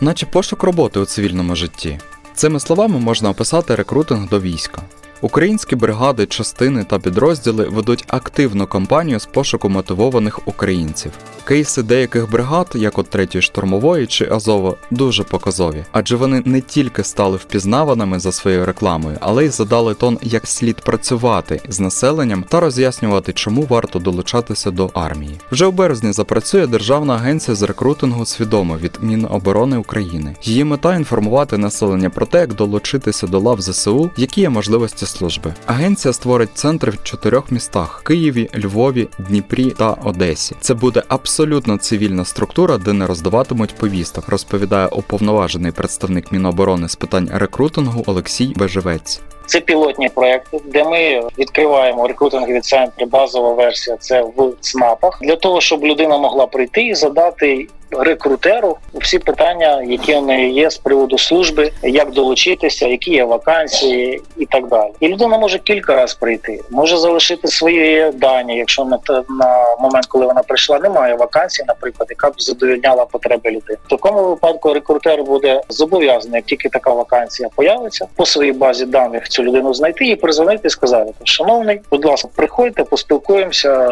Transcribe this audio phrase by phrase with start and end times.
[0.00, 2.00] наче пошук роботи у цивільному житті.
[2.34, 4.82] Цими словами можна описати рекрутинг до війська.
[5.24, 11.12] Українські бригади, частини та підрозділи ведуть активну кампанію з пошуку мотивованих українців.
[11.44, 17.04] Кейси деяких бригад, як от 3-ї штурмової чи Азово, дуже показові, адже вони не тільки
[17.04, 22.60] стали впізнаваними за своєю рекламою, але й задали тон, як слід працювати з населенням та
[22.60, 25.40] роз'яснювати, чому варто долучатися до армії.
[25.50, 30.36] Вже у березні запрацює Державна агенція з рекрутингу свідомо від Міноборони України.
[30.42, 35.54] Її мета інформувати населення про те, як долучитися до лав ЗСУ, які є можливості служби.
[35.66, 40.56] Агенція створить центри в чотирьох містах: Києві, Львові, Дніпрі та Одесі.
[40.60, 47.30] Це буде абсолютно цивільна структура, де не роздаватимуть повісток, розповідає уповноважений представник Міноборони з питань
[47.32, 49.20] рекрутингу Олексій Бежевець.
[49.46, 53.06] Це пілотні проекти, де ми відкриваємо рекрутингові центри.
[53.06, 57.68] Базова версія це в ЦНАПах для того, щоб людина могла прийти і задати
[57.98, 64.20] рекрутеру всі питання, які у неї є з приводу служби, як долучитися, які є вакансії
[64.36, 64.90] і так далі.
[65.00, 70.26] І людина може кілька разів прийти, може залишити свої дані, якщо на на момент, коли
[70.26, 73.78] вона прийшла, немає вакансії, наприклад, яка б задовільняла потреби людини.
[73.86, 79.28] В такому випадку рекрутер буде зобов'язаний, як тільки така вакансія появиться, по своїй базі даних
[79.28, 83.90] цю людину знайти і призвонити і сказати: Шановний, будь ласка, приходьте, поспілкуємося.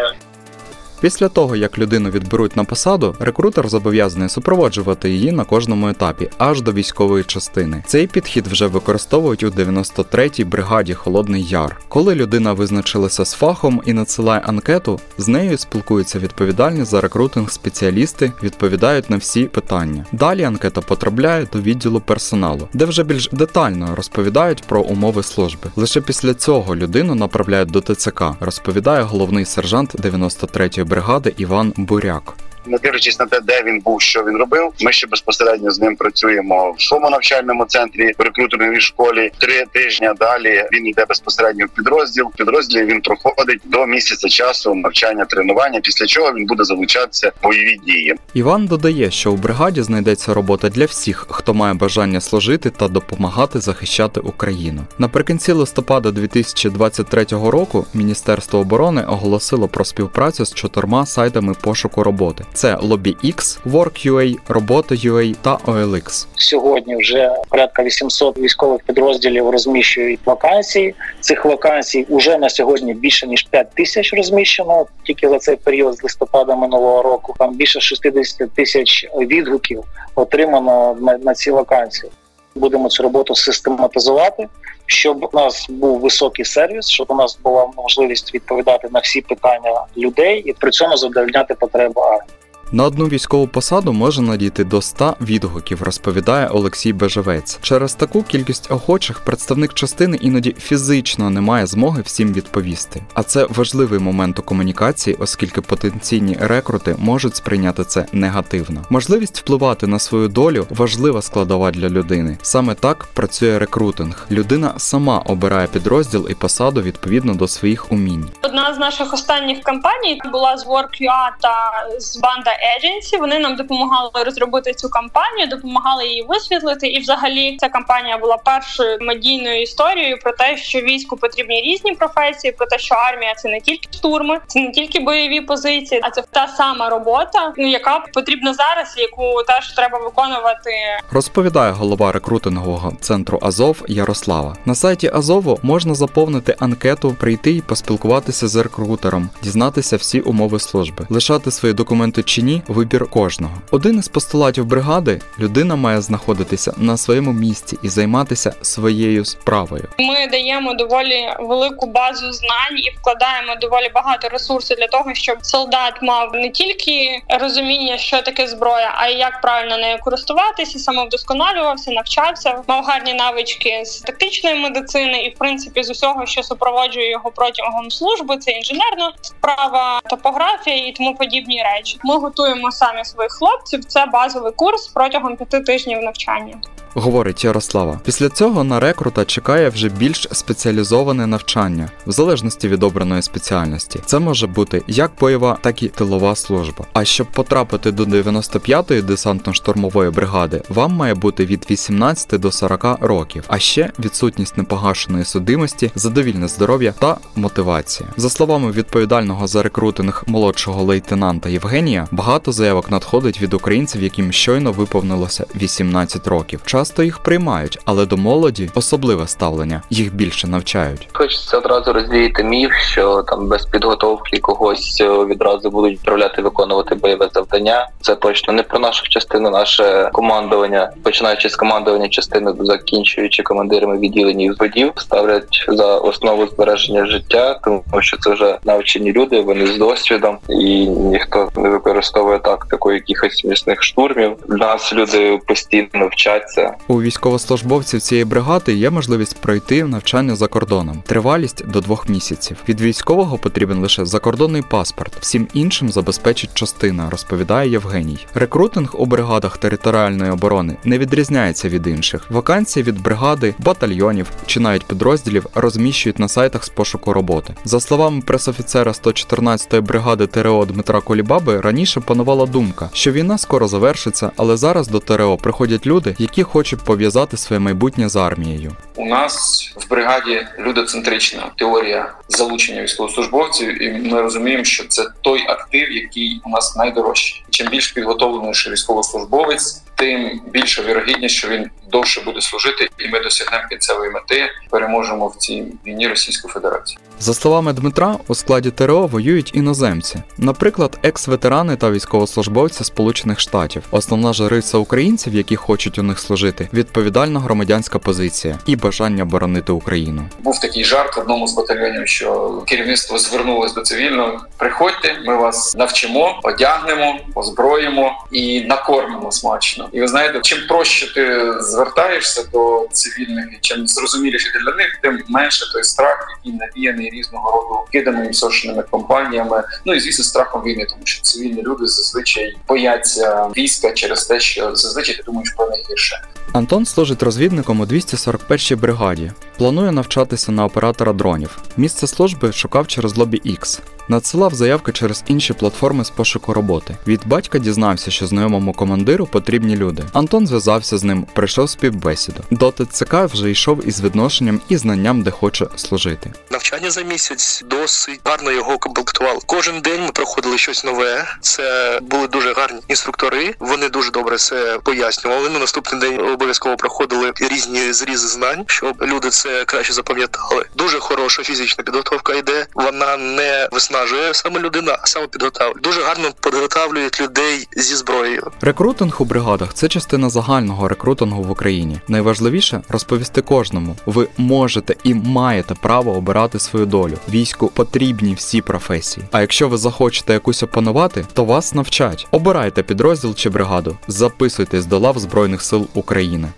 [1.03, 6.62] Після того, як людину відберуть на посаду, рекрутер зобов'язаний супроводжувати її на кожному етапі, аж
[6.62, 7.84] до військової частини.
[7.86, 11.80] Цей підхід вже використовують у 93-й бригаді Холодний Яр.
[11.89, 18.33] Коли людина визначилася з фахом і надсилає анкету, з нею спілкуються відповідальні за рекрутинг спеціалісти,
[18.42, 20.06] відповідають на всі питання.
[20.12, 25.70] Далі анкета потрапляє до відділу персоналу, де вже більш детально розповідають про умови служби.
[25.77, 30.92] Лише після цього людину направляють до ТЦК, розповідає головний сержант 93-ї бригади
[31.37, 32.35] Іван Буряк.
[32.67, 34.73] Не дивлячись на те, де він був, що він робив.
[34.81, 39.31] Ми ще безпосередньо з ним працюємо в своєму навчальному центрі, в рекрутерній школі.
[39.39, 42.31] Три тижні далі він йде безпосередньо в підрозділ.
[42.35, 45.81] В підрозділі він проходить до місяця часу навчання, тренування.
[45.81, 48.14] Після чого він буде залучатися в бойові дії.
[48.35, 53.61] Іван додає, що у бригаді знайдеться робота для всіх, хто має бажання служити та допомагати
[53.61, 54.83] захищати Україну.
[54.98, 62.45] Наприкінці листопада 2023 року Міністерство оборони оголосило про співпрацю з чотирма сайтами пошуку роботи.
[62.55, 66.27] Це LobbyX, Work.ua, Робота.ua та OLX.
[66.36, 70.95] Сьогодні вже порядка 800 військових підрозділів розміщують вакансії.
[71.20, 74.86] Цих вакансій вже на сьогодні більше ніж 5 тисяч розміщено.
[75.02, 77.35] Тільки за цей період з листопада минулого року.
[77.39, 82.12] Там більше 60 тисяч відгуків отримано на, на ці вакансії.
[82.55, 84.48] Будемо цю роботу систематизувати,
[84.86, 89.85] щоб у нас був високий сервіс, щоб у нас була можливість відповідати на всі питання
[89.96, 92.42] людей і при цьому задовольняти потреби армії.
[92.75, 97.59] На одну військову посаду може надійти до 100 відгуків, розповідає Олексій Бежевець.
[97.63, 103.03] Через таку кількість охочих представник частини іноді фізично не має змоги всім відповісти.
[103.15, 108.83] А це важливий момент у комунікації, оскільки потенційні рекрути можуть сприйняти це негативно.
[108.91, 112.39] Можливість впливати на свою долю важлива складова для людини.
[112.43, 114.27] Саме так працює рекрутинг.
[114.31, 118.31] Людина сама обирає підрозділ і посаду відповідно до своїх умінь.
[118.43, 123.18] Одна з наших останніх кампаній була з Work.ua та з банда Agency.
[123.20, 126.86] Вони нам допомагали розробити цю кампанію, допомагали її висвітлити.
[126.86, 132.52] І, взагалі, ця кампанія була першою медійною історією про те, що війську потрібні різні професії,
[132.52, 136.23] про те, що армія це не тільки штурми, це не тільки бойові позиції, а це
[136.31, 140.70] та сама робота, ну яка потрібна зараз, яку теж треба виконувати.
[141.11, 144.56] Розповідає голова рекрутингового центру Азов Ярослава.
[144.64, 151.06] На сайті Азову можна заповнити анкету, прийти і поспілкуватися з рекрутером, дізнатися всі умови служби,
[151.11, 153.55] лишати свої документи чи ні вибір кожного.
[153.70, 159.88] Один із постулатів бригади людина має знаходитися на своєму місці і займатися своєю справою.
[159.99, 166.02] Ми даємо доволі велику базу знань і вкладаємо доволі багато ресурсів для того, щоб солдат
[166.02, 172.62] мав не тільки розуміння, що таке зброя, а й як правильно нею користуватися, самовдосконалювався, навчався,
[172.69, 177.91] мав гарні навички з тактичної медицини і, в принципі, з усього, що супроводжує його протягом
[177.91, 181.99] служби, це інженерна справа, топографія і тому подібні речі.
[182.05, 183.85] Ми готуємо самі своїх хлопців.
[183.85, 186.55] Це базовий курс протягом п'яти тижнів навчання.
[186.94, 188.00] Говорить Ярослава.
[188.05, 194.00] Після цього на рекрута чекає вже більш спеціалізоване навчання, в залежності від обраної спеціальності.
[194.06, 196.87] Це може бути як бойова, так і тилова служба.
[196.93, 203.44] А щоб потрапити до 95-ї десантно-штурмової бригади, вам має бути від 18 до 40 років,
[203.49, 208.09] а ще відсутність непогашеної судимості, задовільне здоров'я та мотивація.
[208.17, 214.73] За словами відповідального за рекрутинг молодшого лейтенанта Євгенія, багато заявок надходить від українців, яким щойно
[214.73, 216.61] виповнилося 18 років.
[216.82, 221.08] Часто їх приймають, але до молоді особливе ставлення, їх більше навчають.
[221.12, 227.29] Хочеться одразу розвіяти міф, що там без підготовки когось е, відразу будуть відправляти виконувати бойове
[227.34, 227.88] завдання.
[228.00, 234.40] Це точно не про нашу частину, наше командування, починаючи з командування частини, закінчуючи командирами відділень
[234.40, 239.79] і взводів, ставлять за основу збереження життя, тому що це вже навчені люди, вони з
[239.79, 244.37] досвідом, і ніхто не використовує тактику якихось місних штурмів.
[244.49, 251.03] Нас люди постійно вчаться, У військовослужбовців цієї бригади є можливість пройти навчання за кордоном.
[251.07, 252.57] Тривалість до двох місяців.
[252.69, 255.17] Від військового потрібен лише закордонний паспорт.
[255.21, 258.27] Всім іншим забезпечить частина, розповідає Євгеній.
[258.35, 262.31] Рекрутинг у бригадах територіальної оборони не відрізняється від інших.
[262.31, 267.55] Вакансії від бригади, батальйонів чи навіть підрозділів розміщують на сайтах з пошуку роботи.
[267.65, 274.31] За словами пресофіцера 114-ї бригади ТРО Дмитра Колібаби, раніше панувала думка, що війна скоро завершиться,
[274.37, 278.73] але зараз до ТРО приходять люди, які хочуть пов'язати своє майбутнє з армією.
[278.97, 285.93] У нас в бригаді людоцентрична теорія залучення військовослужбовців, і ми розуміємо, що це той актив,
[285.93, 287.44] який у нас найдорожчий.
[287.50, 293.65] Чим більш підготовленіший військовослужбовець, тим більша вірогідність, що він довше буде служити, і ми досягнемо
[293.71, 296.99] кінцевої мети, переможемо в цій війні Російської Федерації.
[297.21, 303.83] За словами Дмитра, у складі ТРО воюють іноземці, наприклад, екс-ветерани та військовослужбовці Сполучених Штатів.
[303.91, 309.73] Основна ж риса українців, які хочуть у них служити, відповідальна громадянська позиція і бажання боронити
[309.73, 310.29] Україну.
[310.41, 314.41] Був такий жарт в одному з батальйонів, що керівництво звернулось до цивільного.
[314.62, 319.88] Приходьте, ми вас навчимо, одягнемо, озброїмо і накормимо смачно.
[319.93, 325.23] І ви знаєте, чим проще ти звертаєшся до цивільних, і чим зрозуміліше для них, тим
[325.29, 329.62] менше той страх, який навіяний різного роду киданими сошеними компаніями.
[329.85, 334.76] Ну і звісно, страхом війни, тому що цивільні люди зазвичай бояться війська через те, що
[334.76, 336.23] зазвичай ти думаєш про найгірше.
[336.53, 339.32] Антон служить розвідником у 241-й бригаді.
[339.56, 341.58] Планує навчатися на оператора дронів.
[341.76, 343.81] Місце служби шукав через лобі X.
[344.08, 346.97] Надсилав заявки через інші платформи з пошуку роботи.
[347.07, 350.03] Від батька дізнався, що знайомому командиру потрібні люди.
[350.13, 352.43] Антон зв'язався з ним, прийшов співбесіду.
[352.51, 356.33] До ТЦК вже йшов із відношенням і знанням, де хоче служити.
[356.51, 359.39] Навчання за місяць досить гарно його комплектували.
[359.47, 361.25] Кожен день ми проходили щось нове.
[361.41, 363.55] Це були дуже гарні інструктори.
[363.59, 365.51] Вони дуже добре це пояснювали.
[365.51, 370.65] Ми наступний день обов'язково проходили різні зрізи знань, щоб люди це краще запам'ятали.
[370.77, 372.67] Дуже хороша фізична підготовка йде.
[372.75, 375.83] Вона не виснажує саме людина, саме підготовлює.
[375.83, 378.50] Дуже гарно підготовлюють людей зі зброєю.
[378.61, 382.00] Рекрутинг у бригадах це частина загального рекрутингу в Україні.
[382.09, 387.19] Найважливіше розповісти кожному: ви можете і маєте право обирати свою долю.
[387.29, 389.27] Війську потрібні всі професії.
[389.33, 392.27] А якщо ви захочете якусь опанувати, то вас навчать.
[392.31, 396.49] Обирайте підрозділ чи бригаду, записуйтесь до лав Збройних сил України.